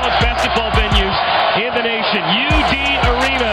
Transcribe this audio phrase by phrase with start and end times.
[0.00, 1.12] College basketball venues
[1.60, 2.24] in the nation.
[2.24, 2.72] UD
[3.04, 3.52] Arena.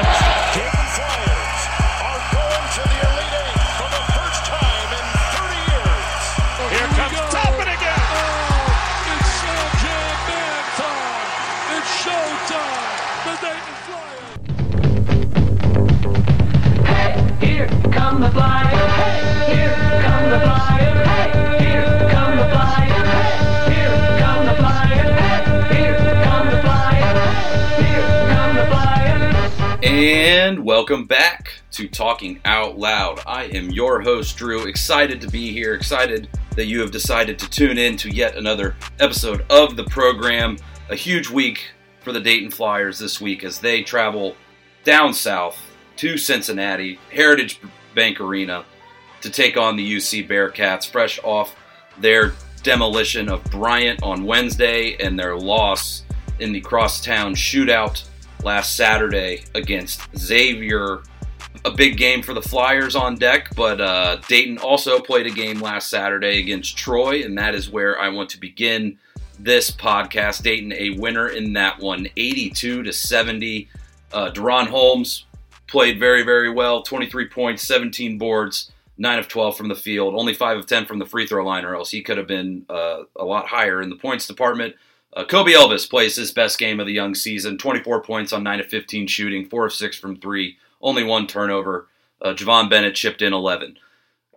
[0.56, 1.60] Dayton Flyers
[2.08, 5.04] are going to the Elite Eight for the first time in
[5.36, 6.08] 30 years.
[6.72, 8.00] Here comes Toppin again.
[8.16, 11.28] Oh, it's Showtime Man time.
[11.76, 12.96] It's showtime.
[13.28, 14.32] The Dayton Flyers.
[17.44, 19.17] Here come the flyers.
[30.90, 33.20] Welcome back to Talking Out Loud.
[33.28, 34.68] I am your host, Drew.
[34.68, 35.74] Excited to be here.
[35.74, 40.58] Excited that you have decided to tune in to yet another episode of the program.
[40.90, 44.38] A huge week for the Dayton Flyers this week as they travel
[44.86, 45.60] down south
[45.98, 47.60] to Cincinnati, Heritage
[47.94, 48.64] Bank Arena,
[49.20, 51.54] to take on the UC Bearcats, fresh off
[52.00, 52.32] their
[52.64, 56.04] demolition of Bryant on Wednesday and their loss
[56.40, 58.07] in the crosstown shootout
[58.44, 61.04] last Saturday against Xavier.
[61.66, 65.60] A big game for the Flyers on deck, but uh, Dayton also played a game
[65.60, 68.98] last Saturday against Troy, and that is where I want to begin
[69.40, 70.44] this podcast.
[70.44, 73.70] Dayton a winner in that one, 82 to 70.
[74.14, 75.26] Uh, DaRon Holmes
[75.68, 76.82] played very, very well.
[76.82, 81.00] 23 points, 17 boards, 9 of 12 from the field, only 5 of 10 from
[81.00, 83.90] the free throw line, or else he could have been uh, a lot higher in
[83.90, 84.76] the points department.
[85.14, 88.60] Uh, Kobe Elvis plays his best game of the young season 24 points on 9
[88.60, 91.88] of 15 shooting, 4 of 6 from 3, only one turnover.
[92.22, 93.78] Uh, Javon Bennett chipped in 11.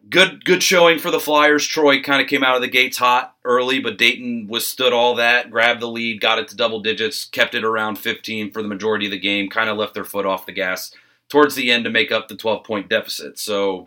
[0.08, 1.66] Good, good showing for the Flyers.
[1.66, 5.50] Troy kind of came out of the gates hot early, but Dayton withstood all that,
[5.50, 9.06] grabbed the lead, got it to double digits, kept it around 15 for the majority
[9.06, 10.92] of the game, kind of left their foot off the gas
[11.28, 13.38] towards the end to make up the 12 point deficit.
[13.38, 13.86] So,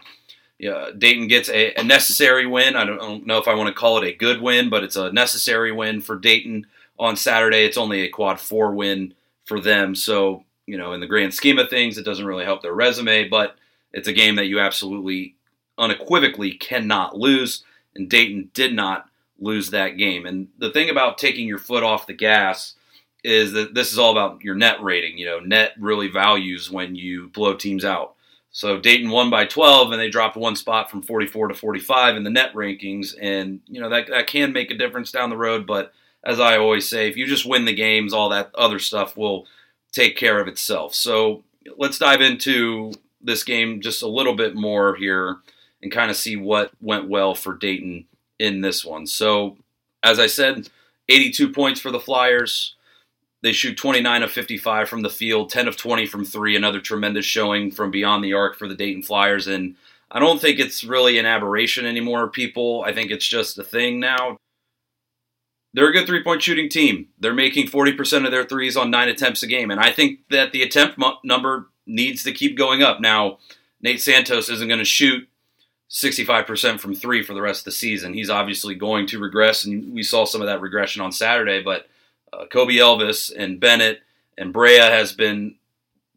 [0.60, 2.76] yeah, Dayton gets a, a necessary win.
[2.76, 4.84] I don't, I don't know if I want to call it a good win, but
[4.84, 6.68] it's a necessary win for Dayton
[7.00, 7.66] on Saturday.
[7.66, 9.14] It's only a quad four win
[9.46, 9.96] for them.
[9.96, 13.28] So, you know, in the grand scheme of things, it doesn't really help their resume,
[13.28, 13.56] but
[13.92, 15.36] it's a game that you absolutely,
[15.78, 17.64] unequivocally cannot lose.
[17.96, 19.08] And Dayton did not
[19.40, 20.26] lose that game.
[20.26, 22.76] And the thing about taking your foot off the gas
[23.24, 25.18] is that this is all about your net rating.
[25.18, 28.16] You know, net really values when you blow teams out.
[28.52, 32.24] So Dayton won by 12, and they dropped one spot from 44 to 45 in
[32.24, 35.66] the net rankings, and you know that that can make a difference down the road.
[35.66, 35.92] But
[36.24, 39.46] as I always say, if you just win the games, all that other stuff will
[39.92, 40.96] take care of itself.
[40.96, 41.44] So
[41.78, 45.38] let's dive into this game just a little bit more here
[45.82, 48.06] and kind of see what went well for Dayton
[48.40, 49.06] in this one.
[49.06, 49.58] So
[50.02, 50.70] as I said,
[51.10, 52.76] 82 points for the Flyers.
[53.42, 56.56] They shoot 29 of 55 from the field, 10 of 20 from three.
[56.56, 59.48] Another tremendous showing from beyond the arc for the Dayton Flyers.
[59.48, 59.76] And
[60.10, 62.84] I don't think it's really an aberration anymore, people.
[62.86, 64.38] I think it's just a thing now.
[65.74, 67.08] They're a good three point shooting team.
[67.20, 69.72] They're making 40% of their threes on nine attempts a game.
[69.72, 73.00] And I think that the attempt number needs to keep going up.
[73.00, 73.40] Now,
[73.82, 75.28] Nate Santos isn't going to shoot
[75.90, 78.14] 65% from three for the rest of the season.
[78.14, 81.62] He's obviously going to regress, and we saw some of that regression on Saturday.
[81.62, 81.88] But
[82.32, 84.02] uh, Kobe Elvis and Bennett
[84.38, 85.56] and Brea has been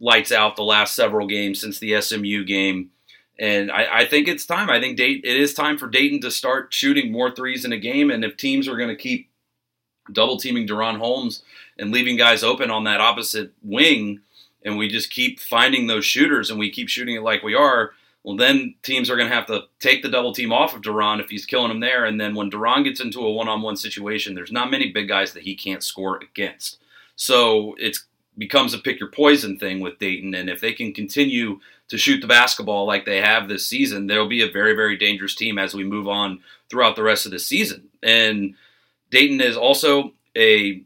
[0.00, 2.90] lights out the last several games since the SMU game.
[3.38, 4.70] And I, I think it's time.
[4.70, 7.78] I think Dayton, it is time for Dayton to start shooting more threes in a
[7.78, 8.10] game.
[8.10, 9.28] And if teams are going to keep
[10.12, 11.42] double teaming DaRon Holmes
[11.78, 14.20] and leaving guys open on that opposite wing,
[14.64, 17.92] and we just keep finding those shooters and we keep shooting it like we are,
[18.26, 21.20] well, then teams are going to have to take the double team off of DaRon
[21.20, 22.04] if he's killing them there.
[22.04, 25.06] And then when DaRon gets into a one on one situation, there's not many big
[25.06, 26.78] guys that he can't score against.
[27.14, 27.98] So it
[28.36, 30.34] becomes a pick your poison thing with Dayton.
[30.34, 34.28] And if they can continue to shoot the basketball like they have this season, they'll
[34.28, 37.38] be a very, very dangerous team as we move on throughout the rest of the
[37.38, 37.88] season.
[38.02, 38.56] And
[39.10, 40.82] Dayton is also a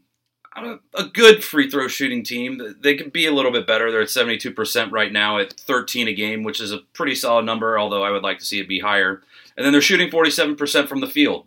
[0.95, 2.75] a good free throw shooting team.
[2.81, 3.89] They could be a little bit better.
[3.89, 7.79] They're at 72% right now at 13 a game, which is a pretty solid number,
[7.79, 9.21] although I would like to see it be higher.
[9.55, 11.45] And then they're shooting 47% from the field.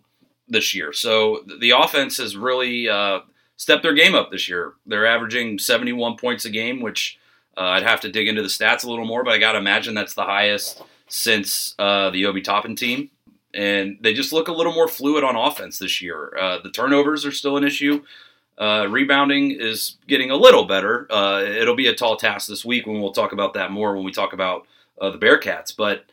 [0.48, 0.92] this year.
[0.92, 3.20] So the offense has really uh,
[3.56, 4.74] stepped their game up this year.
[4.86, 7.18] They're averaging 71 points a game, which
[7.56, 9.58] uh, I'd have to dig into the stats a little more, but I got to
[9.58, 13.10] imagine that's the highest since uh, the Obi Toppin team.
[13.54, 16.36] And they just look a little more fluid on offense this year.
[16.36, 18.02] Uh, the turnovers are still an issue.
[18.58, 21.06] Uh, rebounding is getting a little better.
[21.10, 24.04] Uh, it'll be a tall task this week when we'll talk about that more when
[24.04, 24.66] we talk about
[25.00, 25.76] uh, the Bearcats.
[25.76, 26.04] But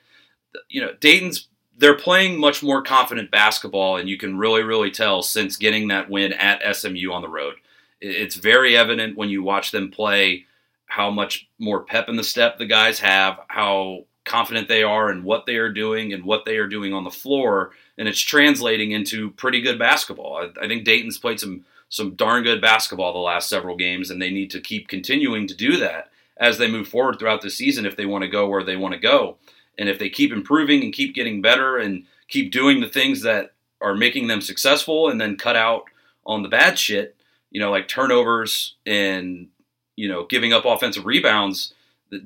[0.70, 1.48] you know, Dayton's
[1.78, 6.10] they're playing much more confident basketball, and you can really, really tell since getting that
[6.10, 7.56] win at SMU on the road.
[8.00, 10.46] It's very evident when you watch them play
[10.86, 15.24] how much more pep in the step the guys have, how confident they are and
[15.24, 18.92] what they are doing and what they are doing on the floor, and it's translating
[18.92, 20.38] into pretty good basketball.
[20.38, 24.22] I, I think Dayton's played some some darn good basketball the last several games, and
[24.22, 27.86] they need to keep continuing to do that as they move forward throughout the season
[27.86, 29.38] if they want to go where they want to go.
[29.78, 33.52] And if they keep improving and keep getting better and keep doing the things that
[33.82, 35.84] are making them successful and then cut out
[36.26, 37.16] on the bad shit,
[37.52, 39.50] you know, like turnovers and,
[39.96, 41.74] you know, giving up offensive rebounds,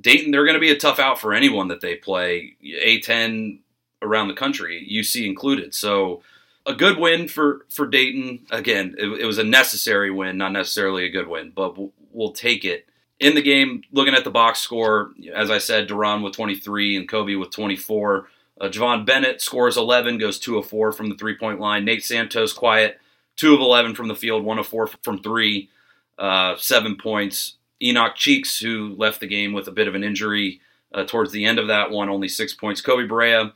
[0.01, 3.59] Dayton, they're going to be a tough out for anyone that they play, A10
[4.01, 5.73] around the country, UC included.
[5.73, 6.21] So,
[6.65, 8.45] a good win for for Dayton.
[8.51, 12.31] Again, it, it, was a necessary win, not necessarily a good win, but we'll, we'll,
[12.31, 12.87] take it.
[13.19, 17.07] In the game, looking at the box score, as I said, DaRon with 23 and
[17.07, 18.27] Kobe with 24.
[18.59, 21.85] Uh, Javon Bennett scores 11, goes 2 of 4 from the three point line.
[21.85, 22.99] Nate Santos quiet,
[23.37, 25.69] 2 of 11 from the field, 1 of 4 from 3,
[26.17, 27.55] uh, 7 points.
[27.85, 30.61] Enoch Cheeks, who left the game with a bit of an injury
[30.93, 32.81] uh, towards the end of that one, only 6 points.
[32.81, 33.51] Koby Brea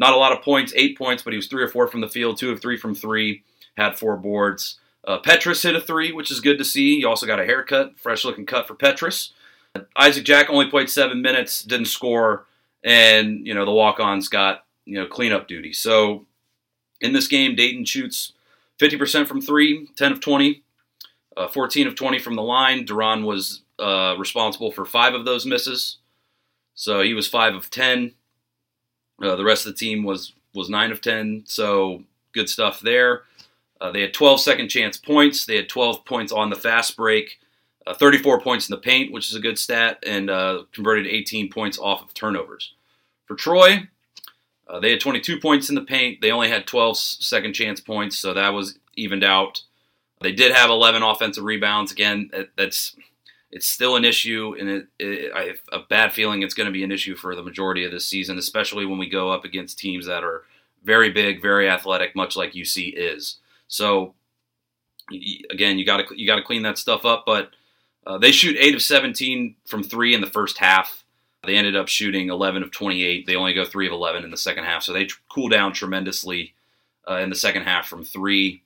[0.00, 2.08] not a lot of points, eight points, but he was three or four from the
[2.08, 3.42] field, two of three from three,
[3.76, 4.80] had four boards.
[5.06, 6.96] Uh, Petras hit a three, which is good to see.
[6.96, 9.32] He also got a haircut, fresh looking cut for Petras.
[9.96, 12.46] Isaac Jack only played seven minutes, didn't score,
[12.82, 15.72] and you know the walk-ons got you know cleanup duty.
[15.72, 16.26] So
[17.00, 18.32] in this game, Dayton shoots
[18.80, 20.62] 50% from three, 10 of 20,
[21.36, 22.86] uh, 14 of 20 from the line.
[22.86, 25.98] DaRon was uh, responsible for five of those misses,
[26.74, 28.12] so he was five of 10.
[29.22, 33.22] Uh, the rest of the team was was nine of ten, so good stuff there.
[33.80, 35.46] Uh, they had 12 second chance points.
[35.46, 37.40] They had 12 points on the fast break,
[37.86, 41.50] uh, 34 points in the paint, which is a good stat, and uh, converted 18
[41.50, 42.74] points off of turnovers.
[43.26, 43.88] For Troy,
[44.68, 46.20] uh, they had 22 points in the paint.
[46.20, 49.62] They only had 12 second chance points, so that was evened out.
[50.20, 51.92] They did have 11 offensive rebounds.
[51.92, 52.94] Again, that's
[53.52, 56.72] it's still an issue, and it, it, I have a bad feeling it's going to
[56.72, 59.78] be an issue for the majority of this season, especially when we go up against
[59.78, 60.44] teams that are
[60.84, 63.36] very big, very athletic, much like UC is.
[63.66, 64.14] So,
[65.50, 67.24] again, you got to you got to clean that stuff up.
[67.26, 67.50] But
[68.06, 71.04] uh, they shoot eight of 17 from three in the first half.
[71.44, 73.26] They ended up shooting 11 of 28.
[73.26, 76.54] They only go three of 11 in the second half, so they cool down tremendously
[77.08, 78.62] uh, in the second half from three.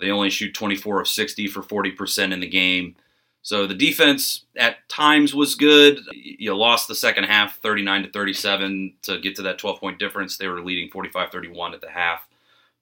[0.00, 2.96] They only shoot 24 of 60 for 40% in the game.
[3.46, 6.00] So the defense at times was good.
[6.12, 10.36] You lost the second half 39 to 37 to get to that 12 point difference.
[10.36, 12.26] They were leading 45 31 at the half.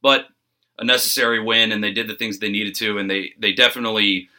[0.01, 0.29] But
[0.79, 4.31] a necessary win, and they did the things they needed to, and they, they definitely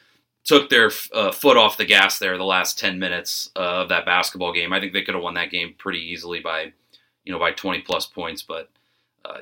[0.45, 4.07] took their uh, foot off the gas there the last 10 minutes uh, of that
[4.07, 4.73] basketball game.
[4.73, 6.73] I think they could have won that game pretty easily by,
[7.23, 8.71] you know, by 20 plus points, but
[9.25, 9.41] uh,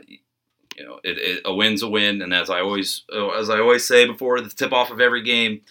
[0.75, 3.05] you know, it, it, a win's a win, and as I always
[3.37, 5.61] as I always say before the tip off of every game,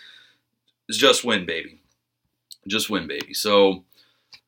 [0.88, 1.80] is just win, baby.
[2.68, 3.34] Just win, baby.
[3.34, 3.84] So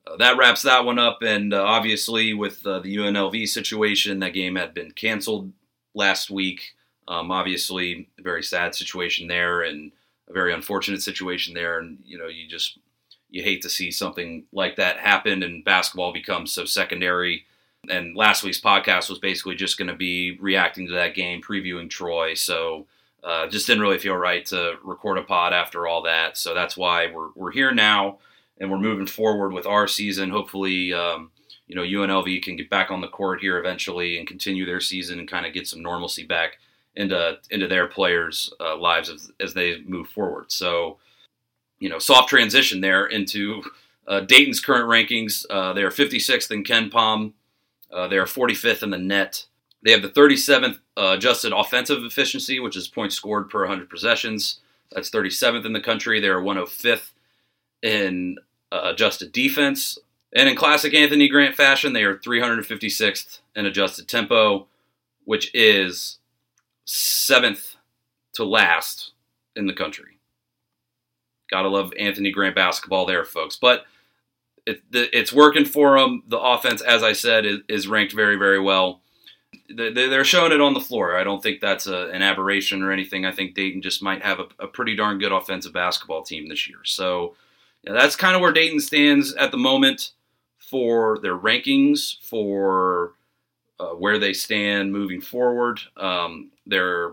[0.07, 1.19] uh, that wraps that one up.
[1.23, 5.53] And uh, obviously, with uh, the UNLV situation, that game had been canceled
[5.95, 6.75] last week.
[7.09, 9.93] Um, obviously, a very sad situation there, and
[10.29, 11.79] a very unfortunate situation there.
[11.79, 12.79] And you know, you just
[13.31, 17.45] you hate to see something like that happen, and basketball becomes so secondary.
[17.91, 21.91] And last week's podcast was basically just going to be reacting to that game, previewing
[21.91, 22.33] Troy.
[22.33, 22.87] So
[23.25, 26.37] uh, just didn't really feel right to record a pod after all that.
[26.37, 28.19] So that's why we're, we're here now
[28.59, 30.31] and we're moving forward with our season.
[30.31, 31.31] Hopefully, um,
[31.67, 35.19] you know, UNLV can get back on the court here eventually and continue their season
[35.19, 36.59] and kind of get some normalcy back
[36.97, 40.53] into into their players' uh, lives as, as they move forward.
[40.53, 40.99] So,
[41.79, 43.63] you know, soft transition there into
[44.07, 45.45] uh, Dayton's current rankings.
[45.49, 47.33] Uh, they are 56th in KenPom.
[47.91, 49.47] Uh, they are 45th in the net.
[49.85, 54.61] They have the 37th uh, adjusted offensive efficiency, which is points scored per 100 possessions.
[54.91, 56.21] That's 37th in the country.
[56.21, 57.11] They are 105th
[57.83, 58.39] in
[58.73, 59.99] uh, adjusted defense.
[60.35, 64.67] And in classic Anthony Grant fashion, they are 356th in adjusted tempo,
[65.25, 66.19] which is
[66.87, 67.77] seventh
[68.35, 69.13] to last
[69.55, 70.19] in the country.
[71.51, 73.57] Gotta love Anthony Grant basketball there, folks.
[73.57, 73.85] But
[74.67, 76.23] it, it's working for them.
[76.27, 79.03] The offense, as I said, is, is ranked very, very well.
[79.69, 81.17] They- they're showing it on the floor.
[81.17, 83.25] I don't think that's a, an aberration or anything.
[83.25, 86.69] I think Dayton just might have a, a pretty darn good offensive basketball team this
[86.69, 86.79] year.
[86.85, 87.35] So
[87.83, 90.13] yeah, that's kind of where Dayton stands at the moment
[90.59, 93.13] for their rankings, for
[93.79, 95.81] uh, where they stand moving forward.
[95.97, 97.13] Um, they're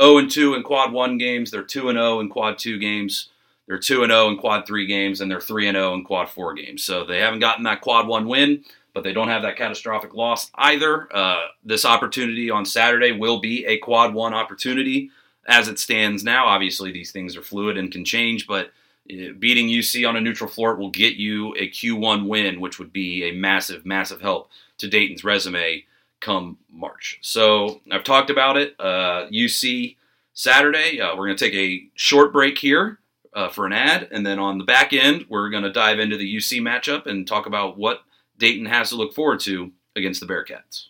[0.00, 3.30] 0 and 2 in quad 1 games, they're 2 and 0 in quad 2 games.
[3.66, 6.28] They're 2 and 0 in quad 3 games and they're 3 and 0 in quad
[6.28, 6.84] 4 games.
[6.84, 8.64] So they haven't gotten that quad 1 win,
[8.96, 11.14] but they don't have that catastrophic loss either.
[11.14, 15.10] Uh, this opportunity on Saturday will be a quad 1 opportunity
[15.46, 16.46] as it stands now.
[16.46, 18.68] Obviously, these things are fluid and can change, but
[19.12, 22.90] uh, beating UC on a neutral floor will get you a Q1 win, which would
[22.90, 24.48] be a massive, massive help
[24.78, 25.84] to Dayton's resume
[26.20, 27.18] come March.
[27.20, 28.76] So I've talked about it.
[28.80, 29.96] Uh, UC
[30.32, 31.02] Saturday.
[31.02, 32.98] Uh, we're going to take a short break here
[33.34, 36.16] uh, for an ad, and then on the back end, we're going to dive into
[36.16, 38.00] the UC matchup and talk about what
[38.38, 40.86] Dayton has to look forward to against the Bearcats.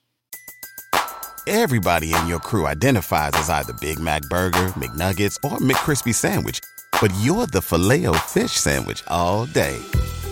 [1.46, 6.58] Everybody in your crew identifies as either Big Mac Burger, McNuggets, or McCrispy Sandwich.
[7.00, 9.78] But you're the filet fish Sandwich all day.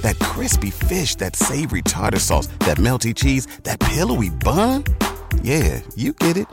[0.02, 4.82] That crispy fish, that savory tartar sauce, that melty cheese, that pillowy bun.
[5.42, 6.48] Yeah, you get it.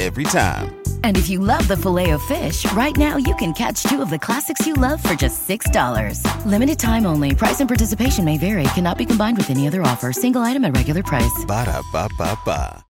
[0.00, 0.77] Every time.
[1.02, 4.10] And if you love the filet of fish, right now you can catch two of
[4.10, 6.22] the classics you love for just $6.
[6.46, 7.34] Limited time only.
[7.34, 8.62] Price and participation may vary.
[8.74, 10.12] Cannot be combined with any other offer.
[10.12, 11.44] Single item at regular price.
[11.44, 12.84] Ba-da-ba-ba-ba.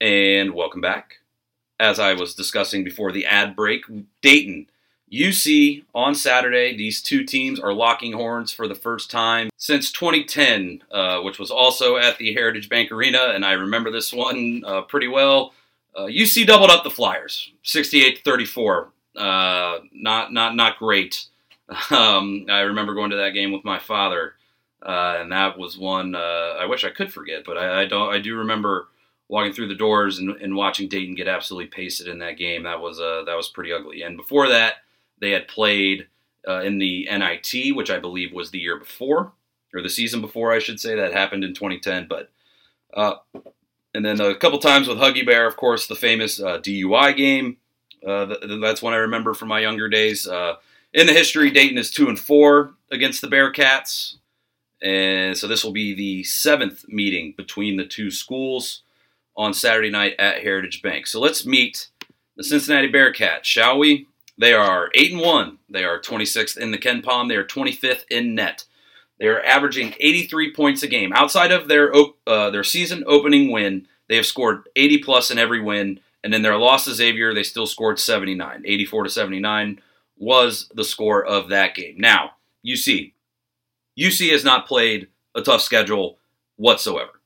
[0.00, 1.18] And welcome back.
[1.78, 3.84] As I was discussing before the ad break,
[4.22, 4.66] Dayton,
[5.12, 6.76] UC on Saturday.
[6.76, 11.50] These two teams are locking horns for the first time since 2010, uh, which was
[11.50, 15.52] also at the Heritage Bank Arena, and I remember this one uh, pretty well.
[15.94, 18.92] Uh, UC doubled up the Flyers, 68 to 34.
[19.16, 21.26] Uh, not not not great.
[21.90, 24.32] Um, I remember going to that game with my father,
[24.82, 28.10] uh, and that was one uh, I wish I could forget, but I, I don't.
[28.10, 28.88] I do remember
[29.28, 32.62] walking through the doors and, and watching Dayton get absolutely pasted in that game.
[32.62, 34.02] That was uh, that was pretty ugly.
[34.02, 34.76] And before that,
[35.20, 36.08] they had played
[36.48, 39.32] uh, in the NIT, which I believe was the year before
[39.74, 40.94] or the season before, I should say.
[40.94, 42.06] That happened in 2010.
[42.08, 42.30] But
[42.94, 43.16] uh,
[43.94, 47.56] and then a couple times with Huggy Bear, of course, the famous uh, DUI game.
[48.06, 50.26] Uh, th- that's one I remember from my younger days.
[50.26, 50.56] Uh,
[50.92, 54.16] in the history, Dayton is two and four against the Bearcats,
[54.82, 58.82] and so this will be the seventh meeting between the two schools
[59.36, 61.06] on Saturday night at Heritage Bank.
[61.06, 61.88] So let's meet
[62.36, 64.06] the Cincinnati Bearcats, shall we?
[64.38, 65.58] They are 8 and 1.
[65.68, 67.28] They are 26th in the KenPom.
[67.28, 68.64] They are 25th in net.
[69.18, 71.12] They are averaging 83 points a game.
[71.12, 71.92] Outside of their
[72.26, 76.00] uh, their season opening win, they have scored 80 plus in every win.
[76.24, 78.62] And in their loss to Xavier, they still scored 79.
[78.64, 79.80] 84 to 79
[80.16, 81.96] was the score of that game.
[81.98, 82.32] Now,
[82.66, 83.12] UC.
[83.98, 86.18] UC has not played a tough schedule
[86.56, 87.20] whatsoever.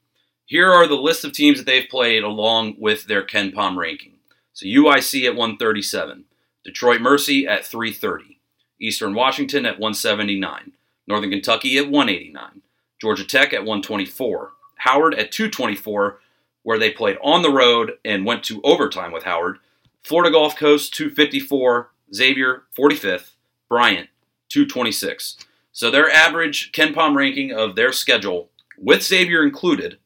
[0.44, 4.14] Here are the list of teams that they've played along with their KenPom ranking.
[4.52, 6.24] So UIC at 137,
[6.64, 8.38] Detroit Mercy at 330,
[8.78, 10.72] Eastern Washington at 179,
[11.06, 12.62] Northern Kentucky at 189,
[13.00, 16.20] Georgia Tech at 124, Howard at 224,
[16.62, 19.58] where they played on the road and went to overtime with Howard,
[20.02, 23.32] Florida Gulf Coast 254, Xavier 45th,
[23.68, 24.08] Bryant
[24.48, 25.36] 226.
[25.72, 29.98] So their average KenPom ranking of their schedule, with Xavier included,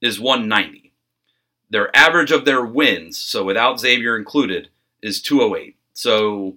[0.00, 0.92] is 190.
[1.70, 4.68] Their average of their wins, so without Xavier included,
[5.02, 5.76] is 208.
[5.94, 6.56] So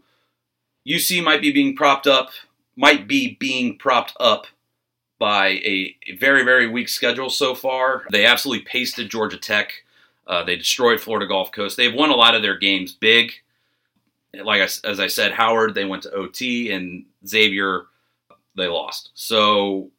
[0.88, 2.32] UC might be being propped up,
[2.80, 4.48] might be being propped up
[5.20, 8.06] by a, very, very weak schedule so far.
[8.10, 9.74] They absolutely pasted Georgia Tech.
[10.26, 11.76] Uh, they destroyed Florida Gulf Coast.
[11.76, 13.34] They've won a lot of their games big.
[14.34, 17.88] Like I, as I said, Howard they went to OT and Xavier
[18.56, 19.10] they lost.
[19.14, 19.90] So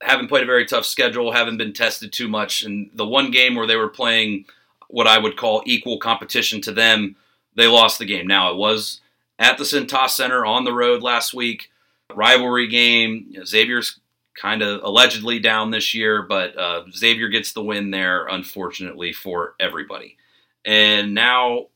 [0.00, 2.64] haven't played a very tough schedule, haven't been tested too much.
[2.64, 4.46] And the one game where they were playing
[4.88, 7.14] what I would call equal competition to them,
[7.54, 8.26] they lost the game.
[8.26, 9.00] Now, it was
[9.38, 11.70] at the Cintas Center on the road last week,
[12.12, 13.26] rivalry game.
[13.30, 14.00] You know, Xavier's
[14.34, 19.54] kind of allegedly down this year, but uh, Xavier gets the win there, unfortunately, for
[19.60, 20.16] everybody.
[20.64, 21.66] And now,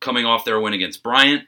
[0.00, 1.44] coming off their win against Bryant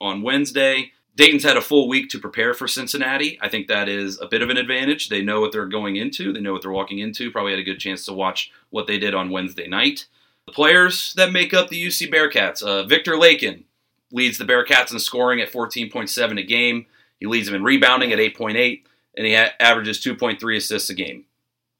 [0.00, 3.38] on Wednesday, Dayton's had a full week to prepare for Cincinnati.
[3.40, 5.08] I think that is a bit of an advantage.
[5.08, 7.30] They know what they're going into, they know what they're walking into.
[7.30, 10.06] Probably had a good chance to watch what they did on Wednesday night.
[10.46, 13.64] The players that make up the UC Bearcats uh, Viktor Lakhin
[14.10, 16.86] leads the Bearcats in scoring at 14.7 a game.
[17.22, 18.82] He leads them in rebounding at 8.8,
[19.16, 21.24] and he averages 2.3 assists a game.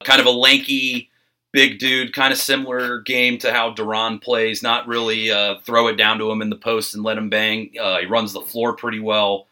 [0.04, 1.10] Kind of a lanky,
[1.50, 4.62] big dude, kind of similar game to how DaRon plays.
[4.62, 7.72] Not really uh, throw it down to him in the post and let him bang.
[7.80, 9.48] Uh, he runs the floor pretty well.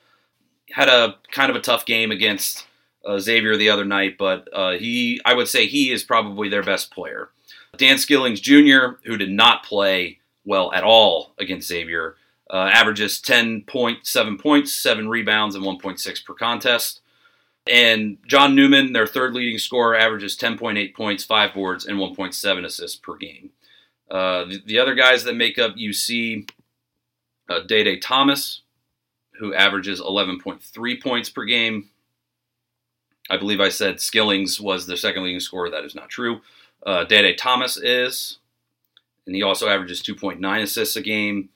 [0.70, 2.68] Had a kind of a tough game against
[3.04, 6.62] uh, Xavier the other night, but uh, he, I would say, he is probably their
[6.62, 7.30] best player.
[7.76, 12.14] Dan Skillings Jr., who did not play well at all against Xavier,
[12.52, 17.00] uh, averages 10.7 points, 7 rebounds, and 1.6 per contest.
[17.70, 22.98] And John Newman, their third leading scorer, averages 10.8 points, 5 boards, and 1.7 assists
[22.98, 23.50] per game.
[24.10, 26.50] Uh, the, the, other guys that make up UC,
[27.48, 28.62] uh, Day Day Thomas,
[29.38, 31.90] who averages 11.3 points per game.
[33.28, 35.70] I believe I said Skillings was the second leading scorer.
[35.70, 36.40] That is not true.
[36.84, 38.38] Uh, Day Day Thomas is,
[39.26, 41.50] and he also averages 2.9 assists a game.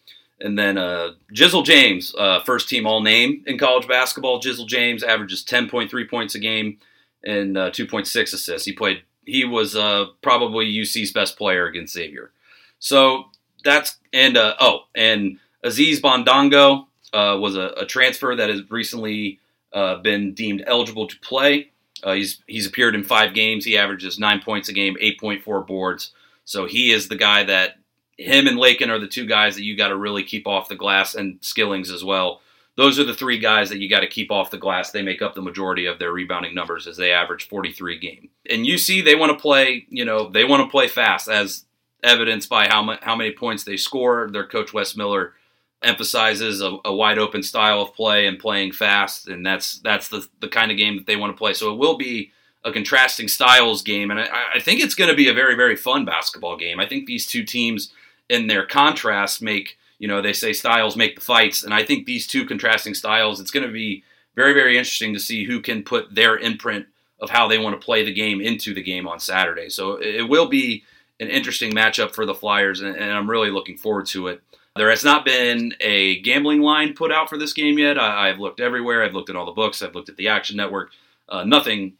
[0.44, 4.42] And then uh, Jizzle James, uh, first team all name in college basketball.
[4.42, 6.76] Jizzle James averages 10.3 points a game
[7.24, 8.66] and uh, 2.6 assists.
[8.66, 9.02] He played.
[9.24, 12.30] He was uh, probably UC's best player against Xavier.
[12.78, 13.24] So
[13.64, 19.40] that's and uh, oh, and Aziz Bandaogo uh, was a, a, transfer that has recently
[19.72, 21.70] been deemed eligible to play.
[22.04, 23.64] He's he's appeared in five games.
[23.64, 26.12] He averages nine points a game, eight point four boards.
[26.44, 27.78] So he is the guy that
[28.16, 30.76] him and Lakhin are the two guys that you got to really keep off the
[30.76, 32.40] glass, and Skillings as well.
[32.76, 34.90] Those are the three guys that you got to keep off the glass.
[34.90, 38.30] They make up the majority of their rebounding numbers as they average 43 a game.
[38.50, 41.66] And UC, they want to play, you know, they want to play fast, as
[42.02, 44.28] evidenced by how, how many points they score.
[44.30, 45.34] Their coach Wes Miller
[45.84, 50.26] emphasizes a, a, wide open style of play and playing fast, and that's that's the
[50.40, 51.52] the kind of game that they want to play.
[51.52, 52.32] So it will be
[52.64, 55.76] a contrasting styles game, and I, I think it's going to be a very very
[55.76, 56.80] fun basketball game.
[56.80, 57.92] I think these two teams,
[58.28, 62.06] in their contrast, make you know they say styles make the fights, and I think
[62.06, 64.04] these two contrasting styles, it's going to be
[64.34, 66.86] very very interesting to see who can put their imprint
[67.20, 69.68] of how they want to play the game into the game on Saturday.
[69.68, 70.84] So it will be
[71.20, 74.42] an interesting matchup for the Flyers, and, and I'm really looking forward to it.
[74.76, 77.96] There has not been a gambling line put out for this game yet.
[77.96, 79.04] I, have looked everywhere.
[79.04, 79.82] I've looked at all the books.
[79.82, 80.90] I've looked at the Action Network.
[81.28, 81.94] Uh, nothing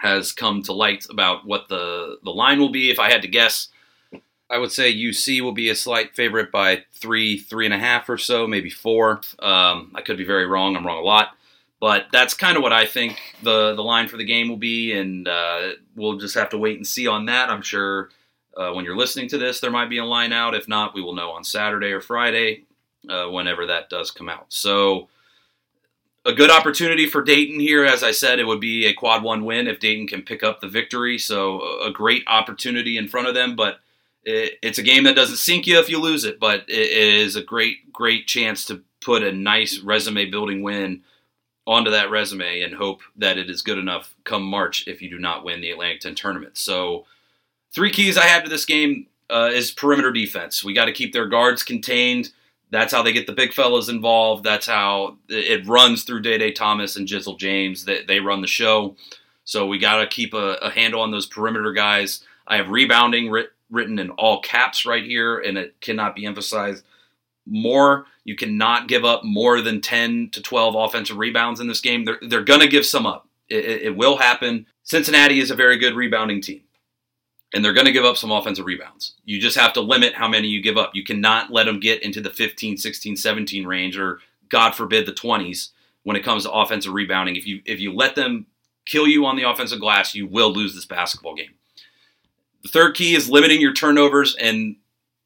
[0.00, 2.90] has come to light about what the, the line will be.
[2.90, 3.68] If I had to guess,
[4.48, 8.08] I would say UC will be a slight favorite by three, three and a half
[8.08, 9.20] or so, maybe four.
[9.40, 10.76] Um, I could be very wrong.
[10.76, 11.36] I'm wrong a lot.
[11.80, 14.92] But that's kind of what I think the, the line for the game will be,
[14.92, 17.50] and uh, we'll just have to wait and see on that.
[17.50, 18.08] I'm sure
[18.56, 20.54] uh, when you're listening to this, there might be a line out.
[20.54, 22.64] If not, we will know on Saturday or Friday,
[23.10, 24.46] uh, whenever that does come out.
[24.48, 25.08] So,
[26.24, 27.84] a good opportunity for Dayton here.
[27.84, 30.60] As I said, it would be a quad one win if Dayton can pick up
[30.60, 31.18] the victory.
[31.18, 33.54] So, a great opportunity in front of them.
[33.54, 33.80] But
[34.26, 37.34] it, it's a game that doesn't sink you if you lose it, but it is
[37.34, 41.02] a great, great chance to put a nice resume building win
[41.66, 45.18] onto that resume and hope that it is good enough come March if you do
[45.18, 46.58] not win the Atlantic 10 tournament.
[46.58, 47.06] So,
[47.76, 50.64] Three keys I have to this game uh, is perimeter defense.
[50.64, 52.30] We got to keep their guards contained.
[52.70, 54.44] That's how they get the big fellas involved.
[54.44, 57.84] That's how it runs through Day Day Thomas and Jizzle James.
[57.84, 58.96] They, they run the show.
[59.44, 62.24] So we got to keep a, a, handle on those perimeter guys.
[62.48, 66.84] I have rebounding writ, written in all caps right here, and it cannot be emphasized
[67.46, 68.06] more.
[68.24, 72.04] You cannot give up more than 10 to 12 offensive rebounds in this game.
[72.04, 73.28] They're, they're going to give some up.
[73.48, 74.66] It, it, will happen.
[74.82, 76.62] Cincinnati is a very good rebounding team
[77.54, 79.14] and they're going to give up some offensive rebounds.
[79.24, 80.94] You just have to limit how many you give up.
[80.94, 85.12] You cannot let them get into the 15, 16, 17 range or God forbid the
[85.12, 85.70] 20s
[86.02, 87.36] when it comes to offensive rebounding.
[87.36, 88.46] If you if you let them
[88.84, 91.54] kill you on the offensive glass, you will lose this basketball game.
[92.66, 94.74] The third key is limiting your turnovers and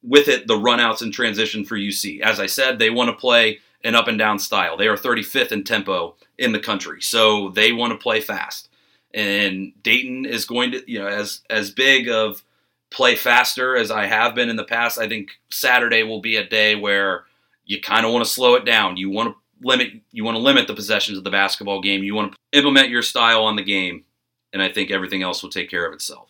[0.03, 2.21] with it the runouts and transition for UC.
[2.21, 4.77] As I said, they want to play an up and down style.
[4.77, 7.01] They are 35th in tempo in the country.
[7.01, 8.69] So they want to play fast
[9.15, 12.45] and Dayton is going to, you know, as as big of
[12.91, 14.99] play faster as I have been in the past.
[14.99, 17.25] I think Saturday will be a day where
[17.65, 18.99] you kind of want to slow it down.
[18.99, 22.03] You want to limit you want to limit the possessions of the basketball game.
[22.03, 24.05] You want to implement your style on the game,
[24.53, 26.29] and I think everything else will take care of itself.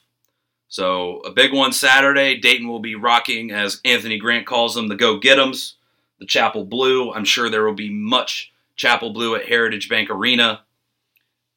[0.71, 2.39] So a big one Saturday.
[2.39, 5.75] Dayton will be rocking, as Anthony Grant calls them, the Go Get 'Ems,
[6.21, 7.13] the Chapel Blue.
[7.13, 10.63] I'm sure there will be much Chapel Blue at Heritage Bank Arena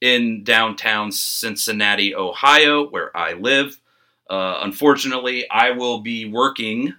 [0.01, 3.79] in downtown Cincinnati, Ohio, where I live.
[4.29, 6.95] Uh, unfortunately, I will be working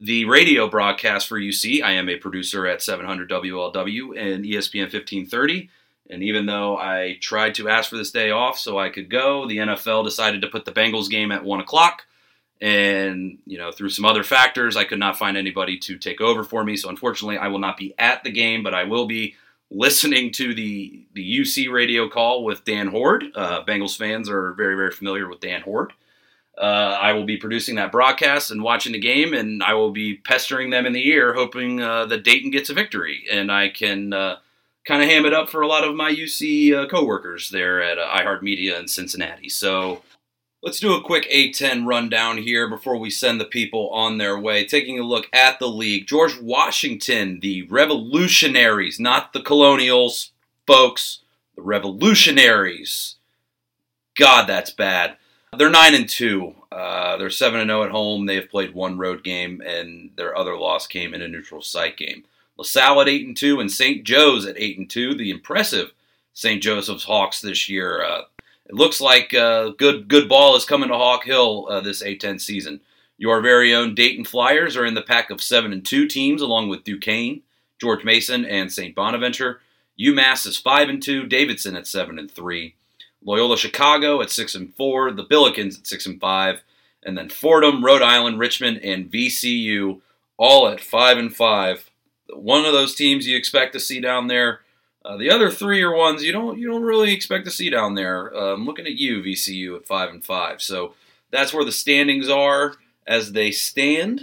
[0.00, 1.80] the radio broadcast for UC.
[1.80, 5.70] I am a producer at 700 WLW and ESPN 1530.
[6.10, 9.46] And even though I tried to ask for this day off so I could go,
[9.46, 12.06] the NFL decided to put the Bengals game at 1 o'clock.
[12.60, 16.42] And, you know, through some other factors, I could not find anybody to take over
[16.42, 16.76] for me.
[16.76, 19.34] So unfortunately, I will not be at the game, but I will be
[19.70, 23.24] listening to the the UC radio call with Dan Hoard.
[23.34, 25.92] Uh, Bengals fans are very very familiar with Dan Hoard.
[26.56, 30.14] Uh, I will be producing that broadcast and watching the game, and I will be
[30.16, 34.14] pestering them in the ear, hoping uh, that Dayton gets a victory, and I can
[34.14, 34.36] uh,
[34.86, 37.98] kind of ham it up for a lot of my UC uh, coworkers there at
[37.98, 39.48] uh, iHeartMedia in Cincinnati.
[39.48, 40.02] So
[40.66, 44.64] Let's do a quick A10 rundown here before we send the people on their way.
[44.64, 46.08] Taking a look at the league.
[46.08, 50.32] George Washington, the Revolutionaries, not the Colonials,
[50.66, 51.20] folks.
[51.54, 53.14] The Revolutionaries.
[54.18, 55.16] God, that's bad.
[55.56, 56.54] They're 9 and 2.
[56.72, 58.26] Uh, they're 7 and 0 at home.
[58.26, 61.96] They have played one road game, and their other loss came in a neutral site
[61.96, 62.24] game.
[62.58, 64.04] LaSalle at 8 and 2, and St.
[64.04, 65.14] Joe's at 8 and 2.
[65.14, 65.92] The impressive
[66.32, 66.62] St.
[66.62, 68.04] Joseph's Hawks this year.
[68.04, 68.22] Uh,
[68.66, 72.40] it looks like uh, good good ball is coming to Hawk Hill uh, this A10
[72.40, 72.80] season.
[73.16, 76.68] Your very own Dayton Flyers are in the pack of seven and two teams, along
[76.68, 77.42] with Duquesne,
[77.80, 78.94] George Mason, and St.
[78.94, 79.60] Bonaventure.
[79.98, 81.26] UMass is five and two.
[81.26, 82.74] Davidson at seven and three.
[83.24, 85.10] Loyola Chicago at six and four.
[85.12, 86.60] The Billikens at six and five,
[87.02, 90.00] and then Fordham, Rhode Island, Richmond, and VCU
[90.36, 91.90] all at five and five.
[92.30, 94.60] One of those teams you expect to see down there
[95.06, 97.94] uh, the other three are ones you don't you don't really expect to see down
[97.94, 98.34] there.
[98.34, 100.60] Uh, I'm looking at you, VCU, at five and five.
[100.60, 100.94] So
[101.30, 102.74] that's where the standings are
[103.06, 104.22] as they stand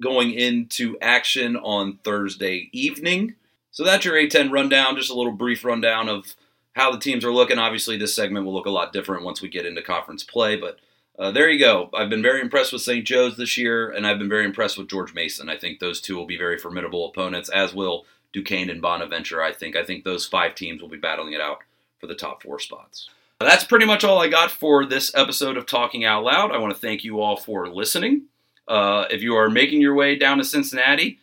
[0.00, 3.34] going into action on Thursday evening.
[3.72, 4.94] So that's your A10 rundown.
[4.94, 6.36] Just a little brief rundown of
[6.74, 7.58] how the teams are looking.
[7.58, 10.78] Obviously, this segment will look a lot different once we get into conference play, but.
[11.18, 11.90] Uh, there you go.
[11.92, 13.04] I've been very impressed with St.
[13.04, 15.48] Joe's this year, and I've been very impressed with George Mason.
[15.48, 19.42] I think those two will be very formidable opponents, as will Duquesne and Bonaventure.
[19.42, 21.58] I think I think those five teams will be battling it out
[21.98, 23.10] for the top four spots.
[23.40, 26.52] That's pretty much all I got for this episode of Talking Out Loud.
[26.52, 28.22] I want to thank you all for listening.
[28.68, 31.18] Uh, if you are making your way down to Cincinnati,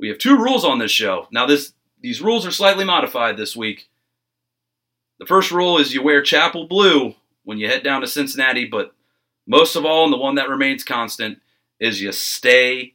[0.00, 1.28] we have two rules on this show.
[1.30, 3.88] Now, this these rules are slightly modified this week.
[5.20, 8.94] The first rule is you wear chapel blue when you head down to Cincinnati, but
[9.48, 11.40] most of all, and the one that remains constant,
[11.80, 12.94] is you stay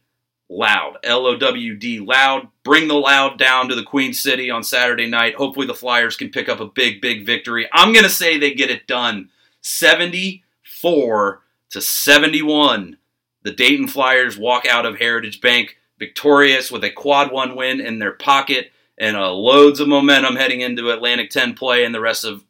[0.49, 0.97] loud.
[1.03, 2.47] L O W D, loud.
[2.63, 5.35] Bring the loud down to the Queen City on Saturday night.
[5.35, 7.67] Hopefully, the Flyers can pick up a big, big victory.
[7.73, 9.29] I'm going to say they get it done
[9.61, 12.97] 74 to 71.
[13.41, 17.99] The Dayton Flyers walk out of Heritage Bank victorious with a quad one win in
[17.99, 22.23] their pocket and uh, loads of momentum heading into Atlantic 10 play and the rest
[22.23, 22.45] of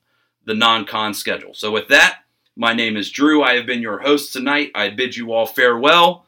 [0.46, 1.54] the non con schedule.
[1.54, 2.23] So, with that,
[2.56, 3.44] my name is Drew.
[3.44, 4.72] I have been your host tonight.
[4.76, 6.26] I bid you all farewell.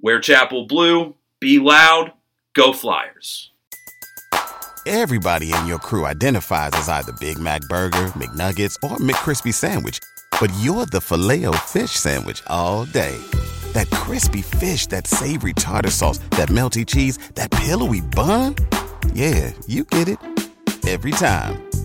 [0.00, 2.12] Wear Chapel Blue, be loud,
[2.54, 3.50] go Flyers.
[4.86, 9.98] Everybody in your crew identifies as either Big Mac Burger, McNuggets, or McCrispy Sandwich,
[10.40, 13.16] but you're the filet fish Sandwich all day.
[13.72, 18.54] That crispy fish, that savory tartar sauce, that melty cheese, that pillowy bun.
[19.12, 20.18] Yeah, you get it
[20.86, 21.65] every time.